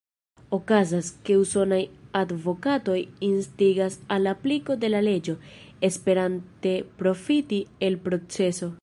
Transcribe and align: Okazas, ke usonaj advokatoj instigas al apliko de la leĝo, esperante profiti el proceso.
Okazas, 0.57 1.09
ke 1.27 1.35
usonaj 1.41 1.79
advokatoj 2.21 2.97
instigas 3.29 3.99
al 4.17 4.31
apliko 4.33 4.77
de 4.85 4.91
la 4.97 5.03
leĝo, 5.11 5.37
esperante 5.91 6.77
profiti 7.05 7.65
el 7.91 8.05
proceso. 8.11 8.69